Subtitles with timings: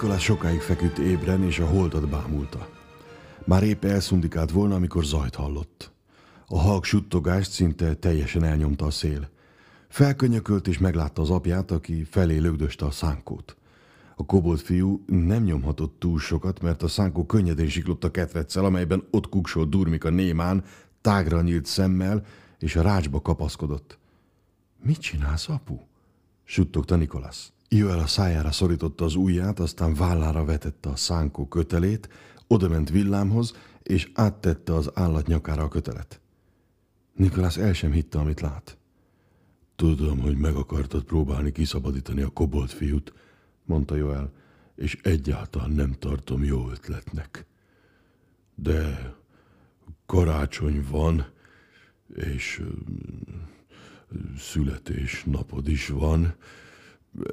[0.00, 2.68] Nikolás sokáig feküdt ébren, és a holdat bámulta.
[3.44, 5.92] Már épp elszundikált volna, amikor zajt hallott.
[6.46, 9.28] A halk suttogást szinte teljesen elnyomta a szél.
[9.88, 13.56] Felkönyökölt és meglátta az apját, aki felé lögdöste a szánkót.
[14.16, 19.06] A kobolt fiú nem nyomhatott túl sokat, mert a szánkó könnyedén siklott a ketreccel, amelyben
[19.10, 20.64] ott kuksolt Durmika némán,
[21.00, 22.24] tágra nyílt szemmel,
[22.58, 23.98] és a rácsba kapaszkodott.
[24.82, 25.78] Mit csinálsz, apu?
[26.44, 27.52] suttogta Nikolász.
[27.72, 32.08] Joel a szájára szorította az ujját, aztán vállára vetette a szánkó kötelét,
[32.46, 36.20] odament villámhoz, és áttette az állat nyakára a kötelet.
[37.14, 38.78] Nikolász el sem hitte, amit lát.
[39.76, 43.12] Tudom, hogy meg akartad próbálni kiszabadítani a kobolt fiút,
[43.64, 44.32] mondta Joel,
[44.76, 47.46] és egyáltalán nem tartom jó ötletnek.
[48.54, 49.12] De
[50.06, 51.26] karácsony van,
[52.14, 52.62] és
[54.38, 56.34] születésnapod is van,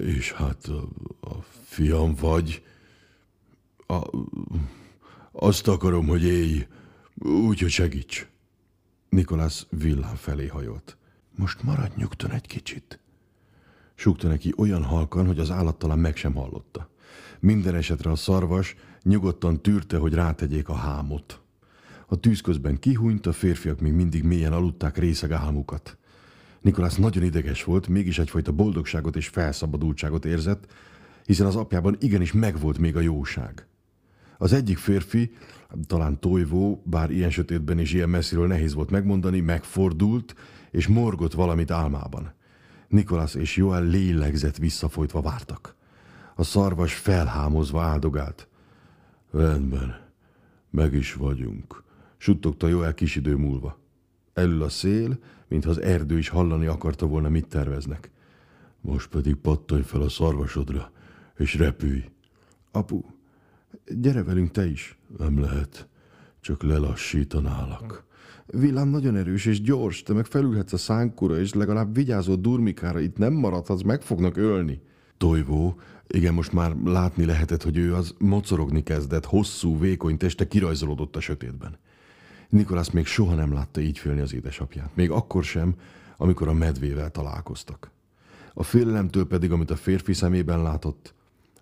[0.00, 0.88] és hát a,
[1.20, 2.62] a fiam vagy.
[3.86, 4.10] A,
[5.32, 6.66] azt akarom, hogy élj,
[7.24, 8.28] úgy, hogy segíts.
[9.08, 10.96] Nikolász villám felé hajolt.
[11.36, 13.00] Most maradj nyugton egy kicsit.
[13.94, 16.90] Súgta neki olyan halkan, hogy az állat talán meg sem hallotta.
[17.40, 21.40] Minden esetre a szarvas nyugodtan tűrte, hogy rátegyék a hámot.
[22.06, 25.98] A tűz közben kihúnyt, a férfiak még mindig mélyen aludták részeg álmukat.
[26.60, 30.72] Nikolász nagyon ideges volt, mégis egyfajta boldogságot és felszabadultságot érzett,
[31.24, 33.66] hiszen az apjában igenis megvolt még a jóság.
[34.38, 35.32] Az egyik férfi,
[35.86, 40.34] talán Tojvó, bár ilyen sötétben és ilyen messziről nehéz volt megmondani, megfordult,
[40.70, 42.32] és morgott valamit álmában.
[42.88, 45.74] Nikolász és Joel lélegzett visszafolytva vártak.
[46.34, 48.48] A szarvas felhámozva áldogált.
[49.30, 50.00] Rendben,
[50.70, 51.82] meg is vagyunk,
[52.16, 53.79] suttogta Joel kis idő múlva.
[54.40, 55.18] Elül a szél,
[55.48, 58.10] mintha az erdő is hallani akarta volna, mit terveznek.
[58.80, 60.92] Most pedig pattanj fel a szarvasodra,
[61.36, 62.04] és repülj.
[62.70, 63.00] Apu,
[63.86, 64.98] gyere velünk te is.
[65.18, 65.88] Nem lehet,
[66.40, 68.04] csak lelassítanálak.
[68.46, 73.16] Villám nagyon erős és gyors, te meg felülhetsz a szánkura, és legalább vigyázol Durmikára, itt
[73.16, 74.80] nem maradhatsz, meg fognak ölni.
[75.16, 81.16] Tojvó, igen, most már látni lehetett, hogy ő az mocorogni kezdett, hosszú, vékony teste kirajzolódott
[81.16, 81.78] a sötétben.
[82.50, 85.74] Nikolász még soha nem látta így félni az édesapját, még akkor sem,
[86.16, 87.90] amikor a medvével találkoztak.
[88.54, 91.14] A félelemtől pedig, amit a férfi szemében látott,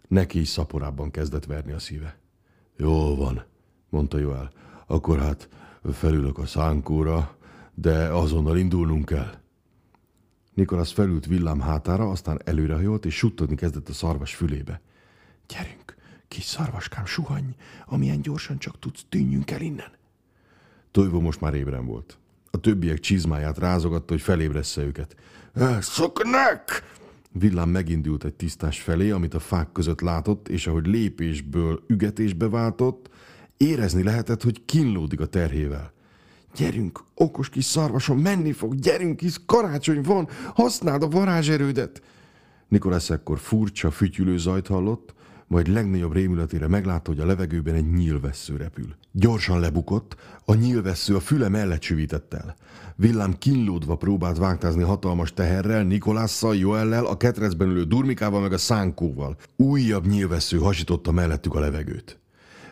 [0.09, 2.19] neki is szaporában kezdett verni a szíve.
[2.77, 3.45] Jól van,
[3.89, 4.51] mondta Joel,
[4.87, 5.49] akkor hát
[5.93, 7.37] felülök a szánkóra,
[7.75, 9.35] de azonnal indulnunk kell.
[10.55, 14.81] Nikolász felült villám hátára, aztán előrehajolt, és suttogni kezdett a szarvas fülébe.
[15.49, 15.97] Gyerünk,
[16.29, 17.55] kis szarvaskám, suhanj,
[17.87, 19.98] amilyen gyorsan csak tudsz, tűnjünk el innen.
[20.91, 22.19] Tojvó most már ébren volt.
[22.51, 25.17] A többiek csizmáját rázogatta, hogy felébressze őket.
[25.81, 26.83] Szoknek!
[27.33, 33.11] Villám megindult egy tisztás felé, amit a fák között látott, és ahogy lépésből ügetésbe váltott,
[33.57, 35.93] érezni lehetett, hogy kínlódik a terhével.
[36.57, 42.03] Gyerünk, okos kis szarvasom, menni fog, gyerünk, hisz karácsony van, használd a varázserődet!
[42.69, 45.15] Nikolász ekkor furcsa, fütyülő zajt hallott,
[45.49, 48.95] majd legnagyobb rémületére meglátta, hogy a levegőben egy nyílvessző repül.
[49.13, 52.57] Gyorsan lebukott, a nyílvessző a füle mellett süvített el.
[52.97, 59.37] Villám kínlódva próbált vágtázni hatalmas teherrel, Nikolásszal, Joellel, a ketrecben ülő Durmikával meg a szánkóval.
[59.57, 62.21] Újabb nyílvessző hasította mellettük a levegőt.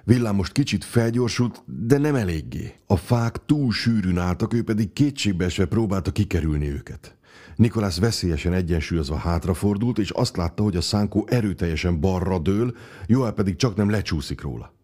[0.05, 2.75] Villám most kicsit felgyorsult, de nem eléggé.
[2.87, 7.16] A fák túl sűrűn álltak, ő pedig kétségbeesve próbálta kikerülni őket.
[7.57, 13.57] Nikolász veszélyesen egyensúlyozva hátrafordult, és azt látta, hogy a szánkó erőteljesen balra dől, Joel pedig
[13.57, 14.75] csak nem lecsúszik róla.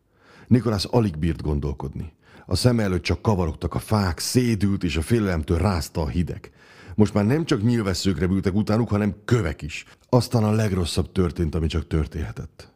[0.47, 2.13] Nikolász alig bírt gondolkodni.
[2.47, 6.51] A szem előtt csak kavarogtak a fák, szédült, és a félelemtől rázta a hideg.
[6.95, 9.85] Most már nem csak nyilvesszőkre bültek utánuk, hanem kövek is.
[10.09, 12.73] Aztán a legrosszabb történt, ami csak történhetett.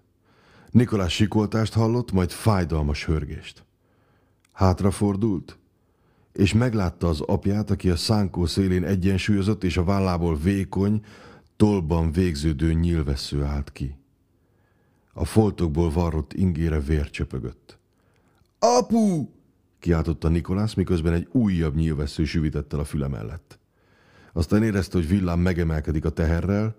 [0.71, 3.65] Nikolás sikoltást hallott, majd fájdalmas hörgést.
[4.53, 5.59] Hátrafordult,
[6.37, 11.05] és meglátta az apját, aki a szánkó szélén egyensúlyozott, és a vállából vékony,
[11.57, 13.97] tolban végződő nyílvesző állt ki.
[15.13, 17.79] A foltokból varrott ingére vér csöpögött.
[18.59, 19.29] Apu!
[19.79, 23.59] kiáltotta Nikolász, miközben egy újabb nyílvesző süvített el a füle mellett.
[24.33, 26.77] Aztán érezte, hogy villám megemelkedik a teherrel,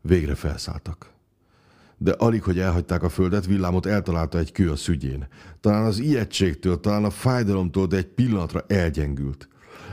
[0.00, 1.18] végre felszálltak
[2.02, 5.26] de alig, hogy elhagyták a földet, villámot eltalálta egy kő a szügyén.
[5.60, 9.48] Talán az ijegységtől, talán a fájdalomtól, de egy pillanatra elgyengült.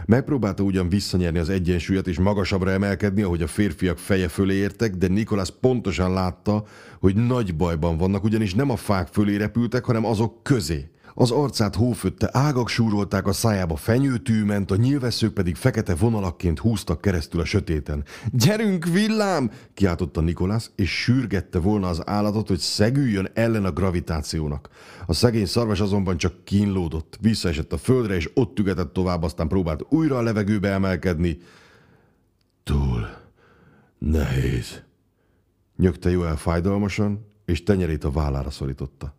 [0.05, 5.07] Megpróbálta ugyan visszanyerni az egyensúlyat és magasabbra emelkedni, ahogy a férfiak feje fölé értek, de
[5.07, 6.63] Nikolász pontosan látta,
[6.99, 10.89] hogy nagy bajban vannak, ugyanis nem a fák fölé repültek, hanem azok közé.
[11.19, 17.01] Az arcát hófötte, ágak súrolták a szájába fenyőtű ment, a nyilvesszők pedig fekete vonalakként húztak
[17.01, 18.03] keresztül a sötéten.
[18.31, 19.51] Gyerünk, villám!
[19.73, 24.69] kiáltotta Nikolász, és sürgette volna az állatot, hogy szegüljön ellen a gravitációnak.
[25.05, 29.85] A szegény szarvas azonban csak kínlódott, visszaesett a földre, és ott tügetett tovább, aztán próbált
[29.89, 31.37] újra a levegőbe emelkedni.
[32.63, 33.07] Túl
[33.97, 34.81] nehéz,
[35.77, 39.16] nyögte Joel fájdalmasan, és tenyerét a vállára szorította.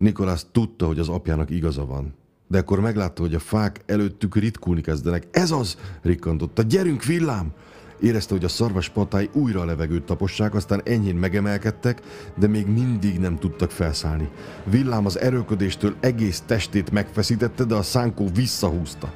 [0.00, 2.14] Nikolász tudta, hogy az apjának igaza van,
[2.48, 5.26] de akkor meglátta, hogy a fák előttük ritkulni kezdenek.
[5.30, 5.76] Ez az!
[6.02, 6.62] rikkantotta.
[6.62, 7.52] Gyerünk, villám!
[8.00, 12.02] Érezte, hogy a szarvas patály újra a levegőt tapossák, aztán enyhén megemelkedtek,
[12.38, 14.28] de még mindig nem tudtak felszállni.
[14.64, 19.12] Villám az erőködéstől egész testét megfeszítette, de a szánkó visszahúzta.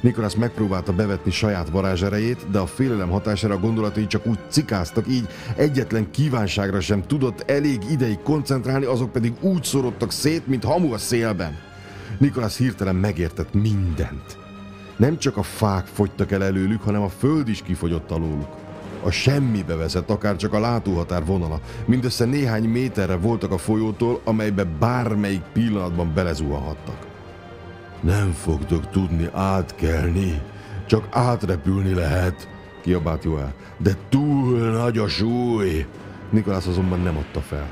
[0.00, 5.28] Nikolász megpróbálta bevetni saját varázserejét, de a félelem hatására a gondolatai csak úgy cikáztak, így
[5.56, 10.98] egyetlen kívánságra sem tudott elég ideig koncentrálni, azok pedig úgy szorodtak szét, mint hamu a
[10.98, 11.56] szélben.
[12.18, 14.38] Nikolász hirtelen megértett mindent.
[14.96, 18.56] Nem csak a fák fogytak el előlük, hanem a föld is kifogyott alóluk.
[19.02, 21.60] A semmibe vezet, akár csak a látóhatár vonala.
[21.86, 27.07] Mindössze néhány méterre voltak a folyótól, amelybe bármelyik pillanatban belezuhanhattak.
[28.00, 30.40] Nem fogtok tudni átkelni,
[30.86, 32.48] csak átrepülni lehet,
[32.82, 33.54] kiabált Joel.
[33.78, 35.86] De túl nagy a súly.
[36.30, 37.66] Nikolász azonban nem adta fel.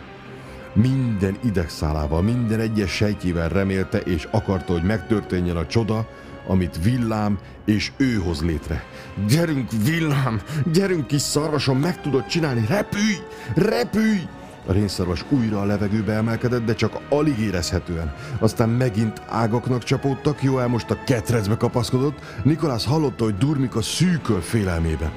[0.73, 6.09] Minden idegszálával, minden egyes sejtjével remélte és akarta, hogy megtörténjen a csoda,
[6.47, 8.85] amit villám és ő hoz létre.
[9.29, 10.41] Gyerünk, villám!
[10.73, 12.67] Gyerünk, kis szarvasom, meg tudod csinálni!
[12.69, 13.17] Repülj!
[13.55, 14.21] Repülj!
[14.67, 18.15] A rénszarvas újra a levegőbe emelkedett, de csak alig érezhetően.
[18.39, 24.41] Aztán megint ágaknak csapódtak, Joel most a ketrecbe kapaszkodott, Nikolász hallotta, hogy durmik a szűköl
[24.41, 25.11] félelmében.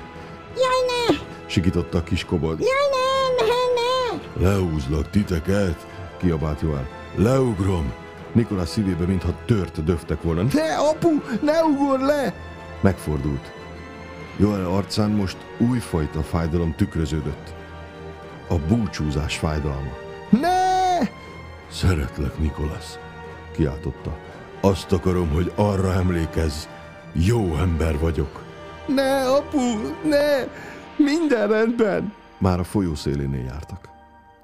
[0.56, 1.16] Jaj, ne!
[1.46, 2.60] Sikította a kis kobold.
[2.60, 3.54] Jaj, ne, ne,
[4.44, 4.50] ne!
[4.50, 5.88] Leúzlak titeket,
[6.18, 6.88] kiabált Joel.
[7.16, 7.94] Leugrom.
[8.34, 10.42] Nikolász szívébe mintha tört döftek volna.
[10.42, 11.10] Ne, apu,
[11.42, 12.34] ne ugor le!
[12.82, 13.52] Megfordult.
[14.38, 17.58] Joel arcán most újfajta fájdalom tükröződött
[18.50, 19.92] a búcsúzás fájdalma.
[20.30, 21.08] Ne!
[21.72, 23.00] Szeretlek, Nikolasz,
[23.52, 24.18] kiáltotta.
[24.62, 26.66] Azt akarom, hogy arra emlékezz,
[27.14, 28.44] jó ember vagyok.
[28.88, 29.60] Ne, apu,
[30.04, 30.44] ne!
[30.98, 32.14] Minden rendben!
[32.38, 33.90] Már a folyó szélénél jártak.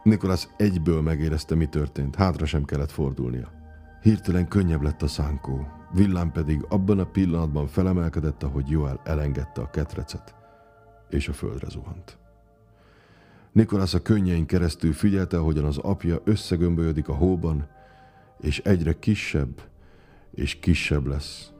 [0.03, 3.51] Nikolász egyből megérezte, mi történt, hátra sem kellett fordulnia.
[4.01, 9.69] Hirtelen könnyebb lett a szánkó, villám pedig abban a pillanatban felemelkedett, ahogy Joel elengedte a
[9.69, 10.35] ketrecet,
[11.09, 12.17] és a földre zuhant.
[13.55, 17.67] Nikolász a könnyein keresztül figyelte, ahogyan az apja összegömbölyödik a hóban,
[18.39, 19.61] és egyre kisebb
[20.31, 21.51] és kisebb lesz.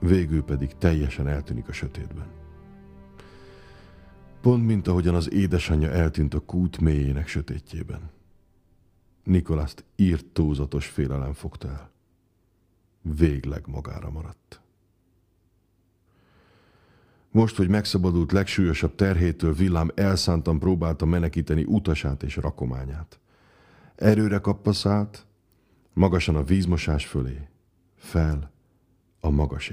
[0.00, 2.26] Végül pedig teljesen eltűnik a sötétben.
[4.40, 8.10] Pont mint ahogyan az édesanyja eltűnt a kút mélyének sötétjében.
[9.24, 11.90] Nikolászt írt túlzatos félelem fogta el.
[13.02, 14.60] Végleg magára maradt.
[17.32, 23.20] Most, hogy megszabadult legsúlyosabb terhétől, villám elszántan próbálta menekíteni utasát és rakományát.
[23.96, 25.26] Erőre kappaszált,
[25.92, 27.48] magasan a vízmosás fölé,
[27.96, 28.52] fel
[29.20, 29.72] a magas.